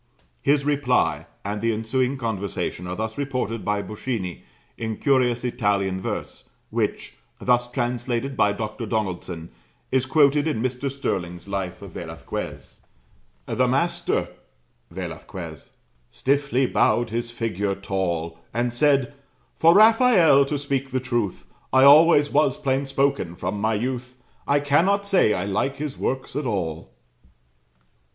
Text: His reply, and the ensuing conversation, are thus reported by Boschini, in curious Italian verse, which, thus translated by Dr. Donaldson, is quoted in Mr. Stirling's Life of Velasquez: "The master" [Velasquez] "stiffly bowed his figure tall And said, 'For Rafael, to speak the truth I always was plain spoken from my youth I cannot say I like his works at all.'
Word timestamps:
His 0.41 0.65
reply, 0.65 1.27
and 1.45 1.61
the 1.61 1.71
ensuing 1.71 2.17
conversation, 2.17 2.87
are 2.87 2.95
thus 2.95 3.19
reported 3.19 3.63
by 3.63 3.83
Boschini, 3.83 4.41
in 4.75 4.97
curious 4.97 5.43
Italian 5.43 6.01
verse, 6.01 6.49
which, 6.71 7.13
thus 7.39 7.69
translated 7.69 8.35
by 8.35 8.51
Dr. 8.51 8.87
Donaldson, 8.87 9.51
is 9.91 10.07
quoted 10.07 10.47
in 10.47 10.59
Mr. 10.59 10.89
Stirling's 10.89 11.47
Life 11.47 11.83
of 11.83 11.91
Velasquez: 11.91 12.77
"The 13.45 13.67
master" 13.67 14.29
[Velasquez] 14.91 15.69
"stiffly 16.09 16.65
bowed 16.65 17.11
his 17.11 17.29
figure 17.29 17.75
tall 17.75 18.39
And 18.51 18.73
said, 18.73 19.13
'For 19.55 19.75
Rafael, 19.75 20.45
to 20.45 20.57
speak 20.57 20.89
the 20.89 20.99
truth 20.99 21.45
I 21.71 21.83
always 21.83 22.31
was 22.31 22.57
plain 22.57 22.87
spoken 22.87 23.35
from 23.35 23.61
my 23.61 23.75
youth 23.75 24.19
I 24.47 24.61
cannot 24.61 25.05
say 25.05 25.35
I 25.35 25.45
like 25.45 25.75
his 25.75 25.95
works 25.95 26.35
at 26.35 26.47
all.' 26.47 26.89